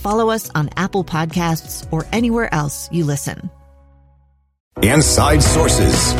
follow 0.00 0.30
us 0.30 0.50
on 0.54 0.70
Apple 0.76 1.04
Podcasts, 1.04 1.86
or 1.92 2.06
anywhere 2.12 2.52
else 2.52 2.88
you 2.90 3.04
listen. 3.04 3.50
Inside 4.82 5.42
Sources. 5.42 6.14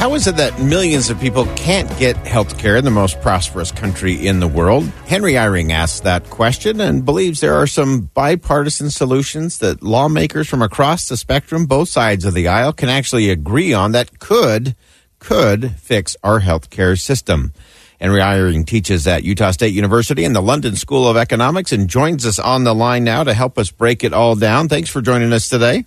How 0.00 0.14
is 0.14 0.26
it 0.26 0.38
that 0.38 0.58
millions 0.58 1.10
of 1.10 1.20
people 1.20 1.44
can't 1.56 1.86
get 1.98 2.16
health 2.26 2.58
care 2.58 2.76
in 2.76 2.86
the 2.86 2.90
most 2.90 3.20
prosperous 3.20 3.70
country 3.70 4.14
in 4.14 4.40
the 4.40 4.48
world? 4.48 4.84
Henry 5.06 5.34
Eyring 5.34 5.72
asks 5.72 6.00
that 6.00 6.30
question 6.30 6.80
and 6.80 7.04
believes 7.04 7.40
there 7.40 7.56
are 7.56 7.66
some 7.66 8.08
bipartisan 8.14 8.88
solutions 8.88 9.58
that 9.58 9.82
lawmakers 9.82 10.48
from 10.48 10.62
across 10.62 11.06
the 11.06 11.18
spectrum, 11.18 11.66
both 11.66 11.90
sides 11.90 12.24
of 12.24 12.32
the 12.32 12.48
aisle, 12.48 12.72
can 12.72 12.88
actually 12.88 13.28
agree 13.28 13.74
on 13.74 13.92
that 13.92 14.18
could, 14.18 14.74
could 15.18 15.72
fix 15.72 16.16
our 16.24 16.38
health 16.38 16.70
care 16.70 16.96
system. 16.96 17.52
Henry 18.00 18.20
Eyring 18.20 18.66
teaches 18.66 19.06
at 19.06 19.24
Utah 19.24 19.50
State 19.50 19.74
University 19.74 20.24
and 20.24 20.34
the 20.34 20.40
London 20.40 20.74
School 20.74 21.06
of 21.06 21.18
Economics 21.18 21.70
and 21.70 21.88
joins 21.88 22.24
us 22.24 22.38
on 22.38 22.64
the 22.64 22.74
line 22.74 23.04
now 23.04 23.22
to 23.22 23.34
help 23.34 23.58
us 23.58 23.70
break 23.70 24.04
it 24.04 24.14
all 24.14 24.34
down. 24.34 24.68
Thanks 24.68 24.88
for 24.88 25.02
joining 25.02 25.32
us 25.34 25.50
today. 25.50 25.84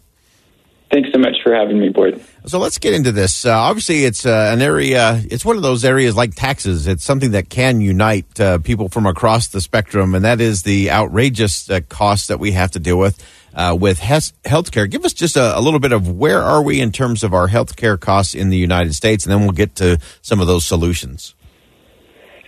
Thanks 0.92 1.10
so 1.12 1.18
much 1.18 1.38
for 1.44 1.56
having 1.56 1.80
me, 1.80 1.90
Boyd. 1.90 2.24
So 2.46 2.60
let's 2.60 2.78
get 2.78 2.94
into 2.94 3.12
this. 3.12 3.48
Uh, 3.48 3.58
obviously, 3.58 4.06
it's 4.06 4.28
uh, 4.28 4.52
an 4.54 4.62
area, 4.62 5.24
it's 5.32 5.44
one 5.44 5.56
of 5.56 5.64
those 5.64 5.84
areas 5.84 6.16
like 6.16 6.36
taxes. 6.36 6.86
It's 6.86 7.04
something 7.04 7.32
that 7.32 7.50
can 7.50 7.82
unite 7.82 8.40
uh, 8.40 8.60
people 8.60 8.90
from 8.90 9.08
across 9.08 9.48
the 9.48 9.60
spectrum, 9.60 10.14
and 10.14 10.24
that 10.24 10.40
is 10.40 10.62
the 10.62 10.92
outrageous 10.92 11.68
uh, 11.68 11.80
costs 11.90 12.28
that 12.28 12.40
we 12.40 12.52
have 12.52 12.70
to 12.72 12.80
deal 12.80 13.00
with 13.00 13.20
uh, 13.56 13.76
with 13.80 13.98
health 13.98 14.34
healthcare. 14.44 14.88
Give 14.88 15.04
us 15.04 15.14
just 15.14 15.36
a, 15.36 15.58
a, 15.58 15.62
little 15.62 15.80
bit 15.80 15.94
of 15.94 16.08
where 16.08 16.44
are 16.44 16.62
we 16.62 16.80
in 16.80 16.92
terms 16.92 17.24
of 17.24 17.34
our 17.34 17.48
healthcare 17.48 18.00
costs 18.00 18.36
in 18.36 18.50
the 18.50 18.58
United 18.58 18.94
States, 18.94 19.26
and 19.26 19.32
then 19.32 19.42
we'll 19.42 19.52
get 19.52 19.76
to 19.78 19.98
some 20.22 20.40
of 20.40 20.46
those 20.46 20.64
solutions. 20.64 21.34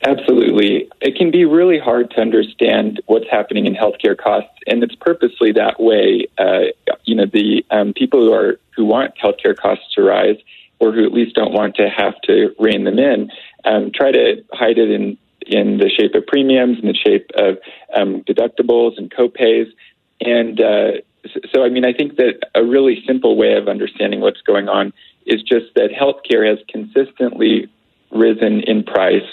Absolutely. 0.06 0.88
It 1.02 1.16
can 1.16 1.32
be 1.32 1.46
really 1.46 1.80
hard 1.80 2.12
to 2.12 2.22
understand 2.22 3.02
what's 3.08 3.26
happening 3.30 3.66
in 3.66 3.74
healthcare 3.74 4.18
costs, 4.18 4.52
and 4.68 4.84
it's 4.84 4.96
purposely 4.96 5.52
that 5.54 5.80
way. 5.80 6.28
Uh, 6.38 6.66
you 7.06 7.16
know, 7.16 7.26
the 7.26 7.66
um, 7.72 7.94
people 7.94 8.20
who 8.20 8.32
are 8.32 8.60
who 8.76 8.86
want 8.86 9.14
healthcare 9.18 9.56
costs 9.56 9.86
to 9.96 10.04
rise, 10.04 10.38
or 10.80 10.92
who 10.92 11.04
at 11.04 11.12
least 11.12 11.36
don't 11.36 11.54
want 11.54 11.76
to 11.76 11.90
have 11.90 12.14
to 12.26 12.54
rein 12.60 12.84
them 12.84 13.00
in, 13.00 13.32
um, 13.66 13.92
try 13.94 14.12
to 14.12 14.44
hide 14.54 14.78
it 14.78 14.92
in 14.92 15.18
in 15.48 15.78
the 15.78 15.90
shape 15.90 16.14
of 16.14 16.26
premiums, 16.28 16.78
in 16.80 16.88
the 16.88 16.94
shape 16.94 17.30
of 17.36 17.58
um, 17.96 18.22
deductibles 18.24 18.98
and 18.98 19.12
copays, 19.12 19.72
and 20.22 20.62
uh, 20.62 20.92
so 21.52 21.64
I 21.64 21.70
mean, 21.70 21.86
I 21.86 21.94
think 21.94 22.18
that 22.18 22.42
a 22.54 22.64
really 22.64 23.04
simple 23.08 23.36
way 23.38 23.54
of 23.54 23.68
understanding 23.68 24.22
what's 24.22 24.42
going 24.42 24.70
on 24.70 24.94
is 25.26 25.42
just 25.42 25.74
that 25.76 25.90
healthcare 25.90 26.48
has 26.48 26.60
consistently 26.70 27.68
risen 28.12 28.62
in 28.62 28.84
price 28.84 29.28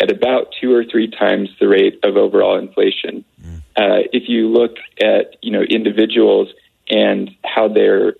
at 0.00 0.10
about 0.10 0.52
two 0.60 0.74
or 0.74 0.84
three 0.84 1.08
times 1.08 1.48
the 1.60 1.68
rate 1.68 1.98
of 2.02 2.16
overall 2.16 2.58
inflation. 2.58 3.24
Mm. 3.42 3.58
Uh, 3.76 4.02
if 4.12 4.28
you 4.28 4.48
look 4.48 4.76
at 5.00 5.36
you 5.42 5.50
know 5.50 5.62
individuals 5.62 6.48
and 6.88 7.30
how 7.44 7.68
they're 7.68 8.14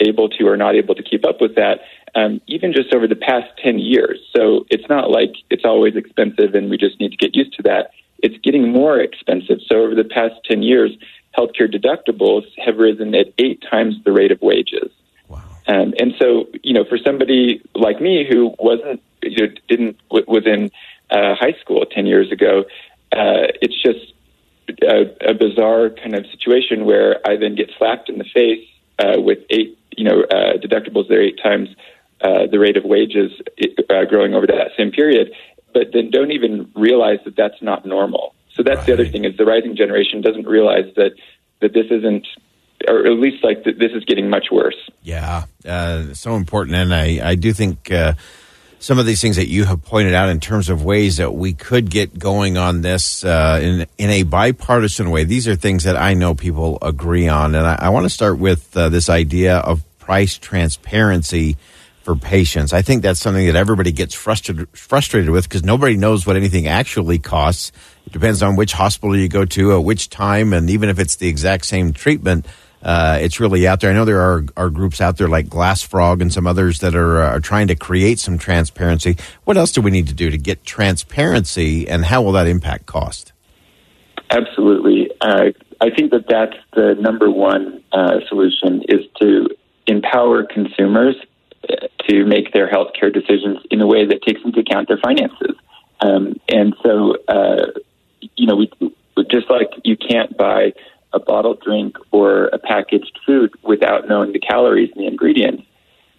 able 0.00 0.28
to 0.28 0.46
or 0.46 0.56
not 0.56 0.74
able 0.74 0.94
to 0.94 1.02
keep 1.02 1.24
up 1.24 1.40
with 1.40 1.54
that, 1.56 1.80
um, 2.14 2.40
even 2.46 2.72
just 2.72 2.94
over 2.94 3.06
the 3.06 3.16
past 3.16 3.48
ten 3.62 3.78
years. 3.78 4.18
So 4.34 4.66
it's 4.70 4.88
not 4.88 5.10
like 5.10 5.34
it's 5.50 5.64
always 5.64 5.96
expensive 5.96 6.54
and 6.54 6.70
we 6.70 6.76
just 6.76 7.00
need 7.00 7.10
to 7.10 7.16
get 7.16 7.34
used 7.34 7.54
to 7.54 7.62
that. 7.62 7.90
It's 8.18 8.36
getting 8.42 8.72
more 8.72 8.98
expensive. 9.00 9.58
So 9.70 9.82
over 9.82 9.94
the 9.94 10.04
past 10.04 10.34
ten 10.44 10.62
years, 10.62 10.92
healthcare 11.36 11.72
deductibles 11.72 12.44
have 12.64 12.78
risen 12.78 13.14
at 13.14 13.26
eight 13.38 13.62
times 13.68 13.96
the 14.04 14.12
rate 14.12 14.32
of 14.32 14.40
wages. 14.40 14.90
Wow. 15.28 15.42
Um, 15.68 15.94
and 15.98 16.14
so, 16.18 16.46
you 16.62 16.72
know, 16.72 16.84
for 16.84 16.98
somebody 16.98 17.60
like 17.74 18.00
me 18.00 18.26
who 18.28 18.54
wasn't, 18.58 19.02
you 19.22 19.48
know, 19.48 19.54
didn't 19.68 19.96
was 20.10 20.46
in 20.46 20.70
uh, 21.10 21.34
high 21.34 21.54
school 21.60 21.84
10 21.84 22.06
years 22.06 22.30
ago. 22.32 22.64
Uh, 23.12 23.48
it's 23.62 23.80
just 23.82 24.12
a, 24.82 25.30
a, 25.30 25.34
bizarre 25.34 25.90
kind 25.90 26.14
of 26.14 26.26
situation 26.32 26.84
where 26.84 27.20
I 27.26 27.36
then 27.36 27.54
get 27.54 27.70
slapped 27.78 28.08
in 28.08 28.18
the 28.18 28.24
face 28.24 28.66
uh, 28.98 29.20
with 29.20 29.38
eight, 29.50 29.78
you 29.96 30.04
know, 30.04 30.22
uh, 30.22 30.58
deductibles 30.58 31.08
there 31.08 31.22
eight 31.22 31.38
times 31.42 31.68
uh, 32.20 32.46
the 32.50 32.58
rate 32.58 32.76
of 32.76 32.84
wages 32.84 33.30
uh, 33.90 34.04
growing 34.08 34.34
over 34.34 34.46
that 34.46 34.70
same 34.76 34.90
period, 34.90 35.32
but 35.72 35.88
then 35.92 36.10
don't 36.10 36.32
even 36.32 36.70
realize 36.74 37.18
that 37.24 37.36
that's 37.36 37.60
not 37.62 37.86
normal. 37.86 38.34
So 38.54 38.62
that's 38.62 38.78
right. 38.78 38.86
the 38.86 38.92
other 38.94 39.08
thing 39.08 39.24
is 39.24 39.36
the 39.36 39.44
rising 39.44 39.76
generation 39.76 40.22
doesn't 40.22 40.46
realize 40.46 40.92
that 40.96 41.12
that 41.60 41.72
this 41.72 41.86
isn't 41.90 42.26
or 42.88 43.06
at 43.06 43.18
least 43.18 43.42
like 43.44 43.64
this 43.64 43.92
is 43.92 44.04
getting 44.04 44.30
much 44.30 44.46
worse. 44.50 44.76
Yeah, 45.02 45.44
uh, 45.66 46.14
so 46.14 46.36
important, 46.36 46.76
and 46.76 46.94
I 46.94 47.30
I 47.30 47.34
do 47.34 47.52
think 47.52 47.90
uh, 47.90 48.14
some 48.78 48.98
of 48.98 49.06
these 49.06 49.20
things 49.20 49.36
that 49.36 49.48
you 49.48 49.64
have 49.64 49.82
pointed 49.82 50.14
out 50.14 50.28
in 50.28 50.40
terms 50.40 50.68
of 50.68 50.84
ways 50.84 51.16
that 51.16 51.34
we 51.34 51.52
could 51.52 51.90
get 51.90 52.18
going 52.18 52.56
on 52.56 52.82
this 52.82 53.24
uh, 53.24 53.58
in 53.62 53.86
in 53.98 54.10
a 54.10 54.22
bipartisan 54.22 55.10
way. 55.10 55.24
These 55.24 55.48
are 55.48 55.56
things 55.56 55.84
that 55.84 55.96
I 55.96 56.14
know 56.14 56.34
people 56.34 56.78
agree 56.82 57.28
on, 57.28 57.54
and 57.54 57.66
I, 57.66 57.76
I 57.80 57.88
want 57.88 58.04
to 58.04 58.10
start 58.10 58.38
with 58.38 58.76
uh, 58.76 58.88
this 58.88 59.08
idea 59.08 59.58
of 59.58 59.82
price 59.98 60.38
transparency 60.38 61.56
for 62.02 62.14
patients. 62.14 62.72
I 62.72 62.82
think 62.82 63.02
that's 63.02 63.18
something 63.18 63.46
that 63.46 63.56
everybody 63.56 63.90
gets 63.90 64.14
frustrated 64.14 64.68
frustrated 64.70 65.30
with 65.30 65.48
because 65.48 65.64
nobody 65.64 65.96
knows 65.96 66.26
what 66.26 66.36
anything 66.36 66.68
actually 66.68 67.18
costs. 67.18 67.72
It 68.06 68.12
depends 68.12 68.42
on 68.42 68.54
which 68.54 68.72
hospital 68.72 69.16
you 69.16 69.28
go 69.28 69.44
to, 69.44 69.74
at 69.74 69.82
which 69.82 70.08
time, 70.08 70.52
and 70.52 70.70
even 70.70 70.88
if 70.88 71.00
it's 71.00 71.16
the 71.16 71.26
exact 71.28 71.66
same 71.66 71.92
treatment 71.92 72.46
uh, 72.82 73.18
it's 73.20 73.40
really 73.40 73.66
out 73.66 73.80
there. 73.80 73.90
I 73.90 73.94
know 73.94 74.04
there 74.04 74.20
are, 74.20 74.44
are 74.56 74.70
groups 74.70 75.00
out 75.00 75.16
there 75.16 75.28
like 75.28 75.48
Glass 75.48 75.82
Frog 75.82 76.22
and 76.22 76.32
some 76.32 76.46
others 76.46 76.80
that 76.80 76.94
are, 76.94 77.22
uh, 77.22 77.30
are 77.30 77.40
trying 77.40 77.68
to 77.68 77.76
create 77.76 78.18
some 78.18 78.38
transparency. 78.38 79.16
What 79.44 79.56
else 79.56 79.72
do 79.72 79.80
we 79.80 79.90
need 79.90 80.08
to 80.08 80.14
do 80.14 80.30
to 80.30 80.38
get 80.38 80.64
transparency, 80.64 81.88
and 81.88 82.04
how 82.04 82.22
will 82.22 82.32
that 82.32 82.46
impact 82.46 82.86
cost? 82.86 83.32
Absolutely. 84.30 85.10
Uh, 85.20 85.50
I 85.80 85.90
think 85.90 86.10
that 86.12 86.26
that's 86.28 86.56
the 86.74 86.94
number 86.98 87.30
one 87.30 87.82
uh, 87.92 88.20
solution 88.28 88.82
is 88.88 89.00
to 89.20 89.48
empower 89.86 90.44
consumers 90.44 91.16
uh, 91.68 91.86
to 92.08 92.24
make 92.24 92.52
their 92.52 92.68
healthcare 92.68 93.12
decisions 93.12 93.58
in 93.70 93.80
a 93.80 93.86
way 93.86 94.06
that 94.06 94.22
takes 94.22 94.40
into 94.44 94.60
account 94.60 94.88
their 94.88 94.98
finances. 94.98 95.56
Um, 96.00 96.34
and 96.48 96.74
so, 96.84 97.16
uh, 97.28 97.66
you 98.36 98.46
know, 98.46 98.56
we 98.56 98.70
just 99.30 99.50
like 99.50 99.70
you 99.84 99.96
can't 99.96 100.36
buy 100.36 100.72
a 101.16 101.20
bottled 101.30 101.60
drink 101.66 101.96
or 102.10 102.46
a 102.58 102.58
packaged 102.58 103.18
food 103.26 103.50
without 103.62 104.08
knowing 104.08 104.32
the 104.32 104.38
calories 104.38 104.90
and 104.94 105.02
the 105.02 105.08
ingredients, 105.08 105.62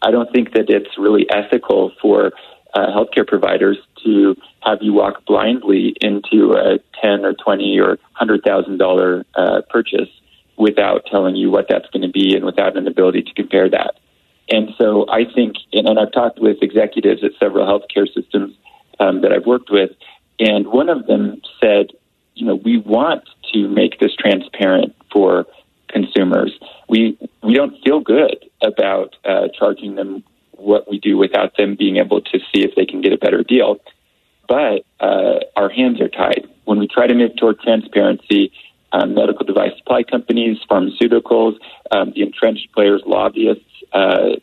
I 0.01 0.11
don't 0.11 0.31
think 0.35 0.53
that 0.53 0.65
it's 0.69 0.97
really 0.97 1.25
ethical 1.29 1.91
for 2.01 2.31
uh, 2.73 2.87
healthcare 2.95 3.27
providers 3.27 3.77
to 4.03 4.35
have 4.61 4.79
you 4.81 4.93
walk 4.93 5.25
blindly 5.25 5.95
into 6.01 6.53
a 6.53 6.79
ten 7.01 7.25
or 7.25 7.33
twenty 7.33 7.79
or 7.79 7.97
hundred 8.13 8.43
thousand 8.43 8.77
dollar 8.77 9.25
uh, 9.35 9.61
purchase 9.69 10.09
without 10.57 11.05
telling 11.09 11.35
you 11.35 11.49
what 11.51 11.65
that's 11.69 11.89
going 11.93 12.01
to 12.01 12.13
be 12.21 12.35
and 12.35 12.43
without 12.43 12.75
an 12.77 12.87
ability 12.87 13.21
to 13.21 13.33
compare 13.33 13.69
that. 13.69 13.93
And 14.49 14.69
so 14.77 15.05
I 15.09 15.25
think, 15.35 15.55
and, 15.73 15.87
and 15.87 15.99
I've 15.99 16.11
talked 16.11 16.39
with 16.39 16.57
executives 16.61 17.23
at 17.23 17.31
several 17.39 17.65
healthcare 17.67 18.07
systems 18.13 18.55
um, 18.99 19.21
that 19.21 19.31
I've 19.31 19.45
worked 19.45 19.69
with, 19.69 19.91
and 20.39 20.67
one 20.67 20.89
of 20.89 21.05
them 21.05 21.41
said, 21.61 21.87
you 22.35 22.45
know, 22.45 22.55
we 22.55 22.77
want 22.77 23.23
to 23.63 23.69
make 23.69 23.99
this 23.99 24.15
transparent 24.15 24.95
for 25.11 25.45
consumers. 25.89 26.51
We 26.89 27.17
we 27.43 27.53
don't 27.53 27.75
feel 27.83 27.99
good 27.99 28.37
about 28.61 29.15
uh, 29.25 29.47
charging 29.57 29.95
them 29.95 30.23
what 30.51 30.89
we 30.89 30.99
do 30.99 31.17
without 31.17 31.55
them 31.57 31.75
being 31.77 31.97
able 31.97 32.21
to 32.21 32.39
see 32.39 32.63
if 32.63 32.75
they 32.75 32.85
can 32.85 33.01
get 33.01 33.13
a 33.13 33.17
better 33.17 33.43
deal. 33.43 33.77
But 34.47 34.85
uh, 34.99 35.39
our 35.55 35.69
hands 35.69 36.01
are 36.01 36.09
tied 36.09 36.47
when 36.65 36.79
we 36.79 36.87
try 36.87 37.07
to 37.07 37.13
move 37.13 37.35
toward 37.37 37.59
transparency. 37.59 38.51
Um, 38.93 39.15
medical 39.15 39.45
device 39.45 39.73
supply 39.77 40.03
companies, 40.03 40.59
pharmaceuticals, 40.71 41.55
um, 41.91 42.13
the 42.15 42.21
entrenched 42.21 42.71
players, 42.73 43.01
lobbyists, 43.05 43.65
uh, 43.91 44.37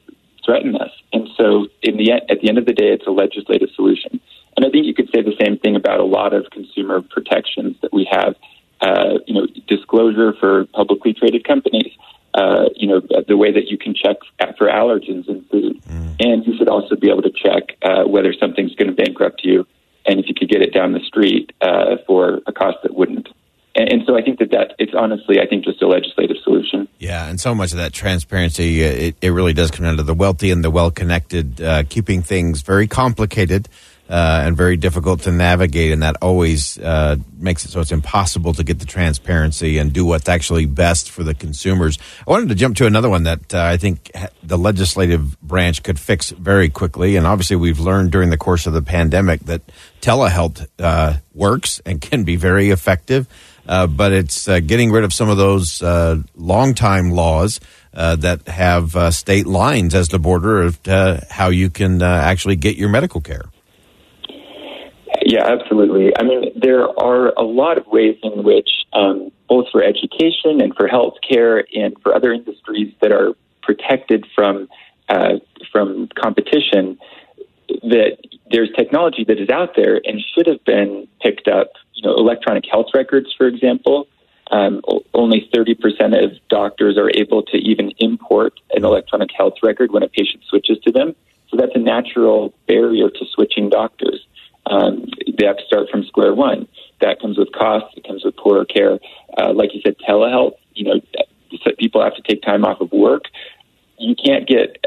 threaten 0.45 0.77
us. 0.77 0.91
And 1.15 1.29
so, 1.39 1.69
in 1.83 1.97
the 1.97 2.13
at 2.13 2.41
the 2.43 2.51
end 2.51 2.59
of 2.59 2.67
the 2.67 2.75
day, 2.75 2.89
it's 2.89 3.07
a 3.07 3.11
legislative 3.11 3.71
solution. 3.75 4.21
And 4.57 4.65
I 4.65 4.71
think 4.71 4.87
you 4.87 4.95
could 4.95 5.09
say 5.15 5.23
the 5.23 5.37
same 5.41 5.59
thing 5.59 5.77
about 5.77 6.01
a 6.01 6.05
lot 6.05 6.33
of 6.33 6.51
consumer 6.51 7.01
protections 7.03 7.77
that 7.83 7.93
we 7.93 8.07
have. 8.11 8.37
Uh, 8.85 9.19
you 9.27 9.33
know, 9.33 9.47
disclosure 9.67 10.35
for 10.39 10.67
publicly 10.67 11.15
traded 11.15 11.43
companies. 11.47 11.91
Uh, 12.35 12.65
you 12.77 12.87
know, 12.87 13.01
the 13.27 13.37
way 13.37 13.51
that 13.51 13.69
you 13.69 13.79
can 13.79 13.95
check 13.95 14.17
for 14.59 14.67
allergens 14.67 15.27
in 15.27 15.43
food, 15.51 15.81
mm. 15.85 16.17
and 16.21 16.45
you 16.47 16.55
should 16.59 16.69
also 16.69 16.95
be 16.95 17.09
able 17.09 17.23
to 17.23 17.31
check 17.31 17.79
uh, 17.83 18.05
whether 18.05 18.35
something's 18.39 18.75
going 18.75 18.95
to 18.95 19.05
bankrupt 19.05 19.41
you, 19.43 19.67
and 20.05 20.21
if 20.21 20.27
you 20.29 20.35
could 20.35 20.51
get 20.51 20.61
it 20.61 20.75
down 20.75 20.93
the 20.93 21.01
street 21.01 21.53
uh, 21.63 21.97
for 22.07 22.41
a 22.47 22.53
cost 22.53 22.79
that 22.83 22.95
wouldn't. 22.95 23.29
And, 23.75 23.93
and 23.93 24.03
so 24.07 24.19
I 24.19 24.23
think 24.23 24.39
that 24.41 24.51
that 24.51 24.75
it's 24.79 24.93
honestly, 24.95 25.41
I 25.41 25.47
think, 25.47 25.65
just 25.65 25.81
a 25.81 25.87
legislative 25.87 26.37
solution. 26.43 26.87
Yeah, 26.99 27.27
and 27.27 27.41
so 27.41 27.55
much 27.55 27.73
of 27.73 27.79
that 27.79 27.95
transparency, 27.95 28.85
uh, 28.85 28.89
it, 28.89 29.17
it 29.23 29.31
really 29.31 29.55
does 29.55 29.71
come 29.71 29.87
down 29.87 29.97
to 29.97 30.03
the 30.03 30.15
wealthy 30.15 30.51
and 30.51 30.63
the 30.63 30.71
well 30.71 30.91
connected, 30.91 31.63
uh, 31.63 31.85
keeping 31.89 32.21
things 32.21 32.63
very 32.63 32.87
complicated. 32.87 33.69
Uh, 34.07 34.43
and 34.45 34.55
very 34.55 34.77
difficult 34.77 35.23
to 35.23 35.33
navigate, 35.33 35.91
and 35.91 36.03
that 36.03 36.15
always 36.21 36.79
uh, 36.79 37.17
makes 37.39 37.65
it 37.65 37.71
so 37.71 37.81
it's 37.81 37.91
impossible 37.91 38.53
to 38.53 38.63
get 38.63 38.79
the 38.79 38.85
transparency 38.85 39.79
and 39.79 39.95
do 39.95 40.05
what's 40.05 40.29
actually 40.29 40.67
best 40.67 41.11
for 41.11 41.23
the 41.25 41.33
consumers. 41.33 41.99
I 42.29 42.31
wanted 42.31 42.51
to 42.51 42.55
jump 42.55 42.77
to 42.77 42.87
another 42.87 43.09
one 43.09 43.23
that 43.23 43.55
uh, 43.55 43.63
I 43.63 43.79
think 43.79 44.11
the 44.43 44.59
legislative 44.59 45.41
branch 45.41 45.83
could 45.83 45.99
fix 45.99 46.31
very 46.33 46.69
quickly, 46.69 47.17
and 47.17 47.27
obviously 47.27 47.57
we've 47.57 47.81
learned 47.81 48.13
during 48.13 48.29
the 48.29 48.37
course 48.37 48.67
of 48.67 48.75
the 48.75 48.83
pandemic 48.83 49.41
that 49.47 49.63
telehealth 50.03 50.67
uh, 50.79 51.15
works 51.33 51.81
and 51.87 51.99
can 52.03 52.25
be 52.25 52.37
very 52.37 52.69
effective. 52.69 53.27
Uh, 53.67 53.87
but 53.87 54.13
it's 54.13 54.47
uh, 54.47 54.61
getting 54.61 54.93
rid 54.93 55.05
of 55.05 55.13
some 55.13 55.31
of 55.31 55.39
those 55.39 55.81
uh, 55.83 56.21
long-time 56.37 57.11
laws 57.11 57.61
uh, 57.95 58.15
that 58.17 58.47
have 58.49 58.95
uh, 58.95 59.11
state 59.11 59.47
lines 59.47 59.95
as 59.95 60.09
the 60.09 60.19
border 60.19 60.63
of 60.63 60.79
how 61.31 61.49
you 61.49 61.71
can 61.71 62.03
actually 62.03 62.57
get 62.57 62.77
your 62.77 62.91
medical 62.91 63.23
care. 63.23 63.45
Yeah, 65.25 65.47
absolutely. 65.47 66.13
I 66.17 66.23
mean, 66.23 66.53
there 66.55 66.87
are 67.01 67.29
a 67.29 67.43
lot 67.43 67.79
of 67.79 67.87
ways 67.87 68.17
in 68.23 68.43
which, 68.43 68.69
um, 68.93 69.33
both 69.49 69.67
for 69.73 69.83
education 69.83 70.61
and 70.61 70.75
for 70.77 70.87
healthcare 70.87 71.65
and 71.75 71.97
for 72.03 72.15
other 72.15 72.31
industries 72.31 72.93
that 73.01 73.11
are 73.11 73.33
protected 73.63 74.27
from 74.35 74.69
from 75.73 76.09
competition, 76.15 76.99
that 77.69 78.17
there's 78.51 78.71
technology 78.77 79.25
that 79.25 79.39
is 79.41 79.49
out 79.49 79.77
there 79.77 80.01
and 80.05 80.21
should 80.35 80.47
have 80.47 80.65
been 80.65 81.07
picked 81.21 81.49
up 81.49 81.73
you 81.95 82.03
know, 82.03 82.17
electronic 82.17 82.65
health 82.71 82.87
records, 82.95 83.33
for 83.37 83.47
example. 83.47 84.07
Um, 84.51 84.83
only 85.15 85.49
30% 85.55 86.25
of 86.25 86.33
doctors 86.49 86.97
are 86.99 87.11
able 87.11 87.43
to 87.45 87.57
even 87.57 87.93
import 87.99 88.55
an 88.71 88.85
electronic 88.85 89.31
health 89.37 89.55
record 89.63 89.91
when 89.91 90.03
a 90.03 90.09
patient 90.09 90.43
switches 90.49 90.79
to 90.81 90.93
them. 90.93 91.15
So 91.49 91.57
that's 91.57 91.75
a 91.75 91.79
natural 91.79 92.55
barrier 92.67 93.09
to 93.09 93.25
switching 93.35 93.71
doctors. 93.71 94.27
Um, 94.67 95.07
they 95.39 95.47
have 95.47 95.59
to 95.59 95.65
start 95.67 95.89
from 95.91 96.05
square 96.05 96.35
one. 96.35 96.69
That 97.01 97.21
comes 97.21 97.39
with 97.39 97.53
costs. 97.53 97.97
It 97.97 98.07
comes 98.07 98.25
with 98.25 98.37
poorer 98.37 98.65
care. 98.65 98.99
Uh, 99.37 99.53
like 99.53 99.75
you 99.75 99.81
said, 99.85 99.97
telehealth. 100.09 100.55
You 100.75 100.85
know, 100.85 101.01
people 101.79 102.03
have 102.03 102.15
to 102.17 102.23
take 102.23 102.43
time 102.43 102.65
off 102.65 102.81
of 102.81 102.93
work. 102.93 103.25
You 103.99 104.15
can't 104.17 104.47
get 104.47 104.83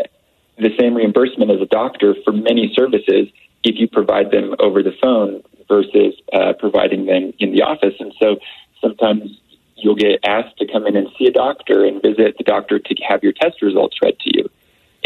the 0.58 0.72
same 0.80 0.96
reimbursement 0.96 1.52
as 1.52 1.62
a 1.62 1.66
doctor 1.66 2.16
for 2.26 2.32
many 2.34 2.74
services 2.76 3.28
if 3.64 3.76
you 3.80 3.88
provide 3.88 4.32
them 4.32 4.56
over 4.60 4.82
the 4.82 4.94
phone 5.02 5.44
versus 5.68 6.16
uh, 6.34 6.54
providing 6.60 7.06
them 7.06 7.34
in 7.40 7.52
the 7.52 7.62
office. 7.62 7.94
And 8.00 8.14
so 8.20 8.38
sometimes 8.82 9.40
you'll 9.76 9.96
get 9.96 10.20
asked 10.26 10.58
to 10.58 10.68
come 10.68 10.88
in 10.88 10.96
and 10.96 11.08
see 11.18 11.28
a 11.28 11.32
doctor 11.32 11.86
and 11.86 12.02
visit 12.02 12.38
the 12.38 12.44
doctor 12.44 12.80
to 12.80 12.96
have 13.08 13.24
your 13.24 13.34
test 13.34 13.62
results 13.62 13.98
read 14.02 14.18
to 14.20 14.38
you. 14.38 14.50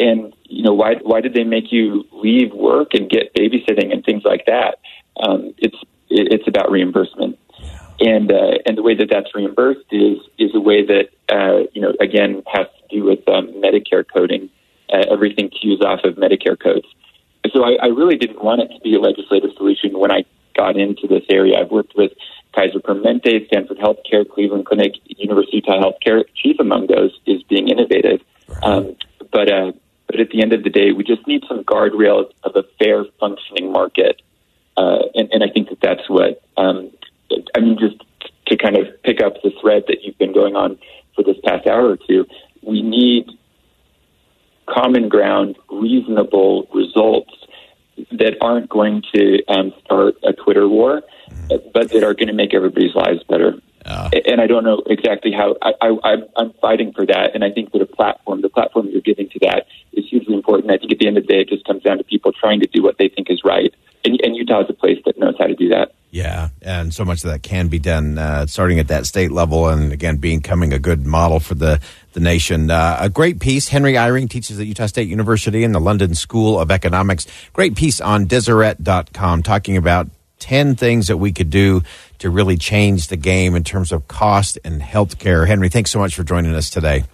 And 0.02 0.34
you 0.46 0.64
know 0.64 0.74
why? 0.74 0.96
Why 1.02 1.22
did 1.22 1.36
they 1.36 1.44
make 1.44 1.72
you 1.72 2.06
leave 2.12 2.52
work 2.54 2.96
and 2.96 3.08
get 3.08 3.36
babysitting 3.36 3.94
and 3.94 4.04
things 4.04 4.24
like 4.26 4.46
that? 4.48 4.80
Um, 5.24 5.54
it's 5.60 5.78
it's 6.10 6.48
about 6.48 6.72
reimbursement, 6.72 7.38
and 8.00 8.32
uh, 8.32 8.58
and 8.66 8.76
the 8.76 8.82
way 8.82 8.96
that 8.96 9.10
that's 9.12 9.36
reimbursed 9.36 9.86
is 9.92 10.18
is 10.40 10.56
a 10.56 10.60
way 10.60 10.84
that 10.86 11.10
uh, 11.30 11.70
you 11.74 11.82
know 11.82 11.94
again 12.02 12.42
has 12.52 12.66
to 12.66 12.98
do 12.98 13.04
with 13.04 13.20
um, 13.30 13.54
Medicare 13.62 14.04
coding. 14.12 14.50
Uh, 14.92 15.06
everything 15.12 15.50
cues 15.50 15.82
off 15.86 16.00
of 16.04 16.16
Medicare 16.16 16.60
codes. 16.60 16.88
So 17.54 17.64
I, 17.64 17.78
I 17.82 17.88
really 17.88 18.18
didn't 18.18 18.44
want 18.44 18.62
it 18.62 18.70
to 18.74 18.80
be 18.82 18.96
a 18.96 19.00
legislative 19.00 19.52
solution 19.56 19.98
when 19.98 20.12
I 20.12 20.26
got 20.58 20.78
into 20.78 21.08
this 21.08 21.24
area. 21.30 21.60
I've 21.60 21.72
worked 21.72 21.94
with 21.96 22.12
Kaiser 22.56 22.80
Permanente, 22.80 23.48
Stanford 23.48 23.78
Healthcare, 23.78 24.28
Cleveland 24.28 24.66
Clinic, 24.66 24.94
University 25.06 25.60
of 25.60 25.64
Utah 25.68 25.82
Healthcare. 25.82 26.24
Chief 26.36 26.58
among 26.60 26.88
those 26.88 27.18
is 27.26 27.42
being 27.44 27.70
innovative. 27.70 28.22
Um, 28.64 28.98
but 29.32 29.50
uh, 29.50 29.72
but 30.12 30.20
at 30.20 30.30
the 30.30 30.42
end 30.42 30.52
of 30.52 30.64
the 30.64 30.70
day, 30.70 30.92
we 30.92 31.04
just 31.04 31.26
need 31.26 31.44
some 31.48 31.64
guardrails 31.64 32.32
of 32.44 32.56
a 32.56 32.64
fair 32.78 33.06
functioning 33.20 33.72
market, 33.72 34.22
uh, 34.76 35.00
and, 35.16 35.32
and 35.32 35.44
I 35.44 35.48
think 35.50 35.70
that 35.70 35.80
that's 35.82 36.10
what 36.10 36.44
um, 36.58 36.92
I 37.56 37.62
mean. 37.62 37.78
Just 37.80 38.04
to 38.48 38.58
kind 38.58 38.76
of 38.76 39.02
pick 39.04 39.22
up 39.22 39.36
the 39.42 39.52
thread 39.62 39.84
that 39.88 40.04
you've 40.04 40.18
been 40.18 40.34
going 40.34 40.56
on 40.56 40.78
for 41.16 41.24
this 41.24 41.38
past 41.46 41.66
hour 41.66 41.90
or 41.90 41.98
two, 41.98 42.26
we 42.62 42.82
need 42.82 43.28
common 44.68 45.08
ground, 45.08 45.56
reasonable 45.72 46.68
results 46.74 47.32
that 48.12 48.36
aren't 48.42 48.70
going 48.70 49.04
to 49.14 49.44
um, 49.48 49.74
start 49.86 50.16
a 50.24 50.34
Twitter 50.34 50.68
war, 50.68 51.04
but 51.74 51.92
that 51.92 52.04
are 52.04 52.14
going 52.14 52.28
to 52.28 52.34
make 52.34 52.54
everybody's 52.54 52.96
lives 52.96 53.24
better. 53.30 53.54
Uh, 53.86 54.10
and 54.26 54.40
I 54.40 54.48
don't 54.48 54.64
know 54.64 54.84
exactly 54.86 55.32
how. 55.32 55.56
I, 55.62 55.74
I, 55.82 56.16
I'm 56.36 56.54
fighting 56.62 56.94
for 56.94 57.06
that, 57.06 57.32
and 57.34 57.44
I 57.44 57.52
think 57.52 57.72
that 57.72 57.82
a 57.82 57.86
platform, 57.86 58.42
the 58.42 58.50
platform 58.50 58.88
you're 58.90 59.02
giving 59.02 59.30
to 59.30 59.40
that, 59.40 59.66
is 59.94 60.06
hugely 60.10 60.36
important. 60.36 60.72
I 60.72 60.78
think 60.78 60.92
at 60.92 61.00
the 61.00 61.08
end 61.08 61.18
of 61.18 61.26
the 61.26 61.34
day, 61.34 61.42
it 61.42 61.50
just 61.50 61.66
comes 61.66 61.84
down 61.84 61.98
to 61.98 62.04
people 62.04 62.32
trying 62.32 62.60
to 62.60 62.68
do 62.68 62.84
what 62.84 62.98
they 62.98 63.10
think 63.10 63.30
is 63.30 63.42
right, 63.44 63.74
and, 64.06 64.20
and 64.24 64.36
Utah 64.36 64.62
is 64.62 64.70
a 64.70 64.74
place 64.74 65.00
that 65.06 65.18
knows 65.18 65.36
how 65.40 65.48
to 65.48 65.56
do 65.56 65.70
that. 65.70 65.94
Yeah, 66.12 66.50
and 66.62 66.94
so 66.94 67.06
much 67.06 67.24
of 67.24 67.32
that 67.32 67.42
can 67.42 67.70
be 67.70 67.80
done 67.80 68.18
uh, 68.18 68.46
starting 68.46 68.80
at 68.80 68.90
that 68.90 69.06
state 69.06 69.32
level, 69.32 69.70
and 69.70 69.94
again, 69.94 70.18
becoming 70.18 70.74
a 70.74 70.80
good 70.80 71.06
model 71.06 71.40
for 71.40 71.56
the 71.56 71.80
the 72.14 72.20
nation. 72.20 72.70
Uh, 72.70 72.98
a 73.00 73.10
great 73.10 73.40
piece. 73.40 73.70
Henry 73.70 73.94
Eyring 73.94 74.30
teaches 74.30 74.60
at 74.60 74.68
Utah 74.68 74.88
State 74.88 75.08
University 75.08 75.64
in 75.64 75.72
the 75.72 75.80
London 75.80 76.14
School 76.14 76.60
of 76.60 76.70
Economics. 76.70 77.26
Great 77.54 77.76
piece 77.76 78.02
on 78.02 78.26
Deseret.com 78.26 79.42
talking 79.42 79.78
about 79.78 80.10
10 80.52 80.76
things 80.76 81.08
that 81.08 81.16
we 81.16 81.32
could 81.32 81.50
do 81.50 81.82
to 82.18 82.30
really 82.30 82.58
change 82.58 83.08
the 83.08 83.16
game 83.16 83.56
in 83.56 83.64
terms 83.64 83.94
of 83.94 84.10
cost 84.10 84.60
and 84.66 84.82
healthcare. 84.82 85.48
Henry, 85.48 85.70
thanks 85.70 85.92
so 85.92 85.98
much 85.98 86.14
for 86.14 86.26
joining 86.26 86.54
us 86.54 86.70
today. 86.70 87.06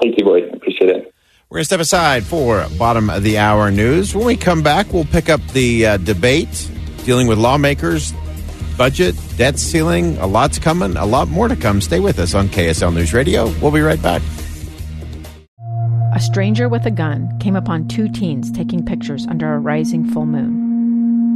Thank 0.00 0.16
you, 0.16 0.24
Boyd. 0.24 0.54
Appreciate 0.54 0.88
it. 0.88 1.12
We're 1.48 1.56
going 1.56 1.62
to 1.62 1.64
step 1.64 1.80
aside 1.80 2.22
for 2.22 2.64
bottom 2.78 3.10
of 3.10 3.24
the 3.24 3.38
hour 3.38 3.72
news. 3.72 4.14
When 4.14 4.24
we 4.24 4.36
come 4.36 4.62
back, 4.62 4.92
we'll 4.92 5.04
pick 5.04 5.28
up 5.28 5.44
the 5.48 5.84
uh, 5.84 5.96
debate 5.96 6.70
dealing 7.04 7.26
with 7.26 7.38
lawmakers, 7.38 8.12
budget, 8.78 9.16
debt 9.36 9.58
ceiling. 9.58 10.16
A 10.18 10.28
lot's 10.28 10.60
coming, 10.60 10.96
a 10.96 11.06
lot 11.06 11.26
more 11.26 11.48
to 11.48 11.56
come. 11.56 11.80
Stay 11.80 11.98
with 11.98 12.20
us 12.20 12.36
on 12.36 12.46
KSL 12.50 12.94
News 12.94 13.12
Radio. 13.12 13.52
We'll 13.58 13.72
be 13.72 13.80
right 13.80 14.00
back. 14.00 14.22
A 16.14 16.20
stranger 16.20 16.68
with 16.68 16.86
a 16.86 16.92
gun 16.92 17.36
came 17.40 17.56
upon 17.56 17.88
two 17.88 18.08
teens 18.08 18.52
taking 18.52 18.84
pictures 18.84 19.26
under 19.26 19.54
a 19.54 19.58
rising 19.58 20.04
full 20.04 20.26
moon. 20.26 20.69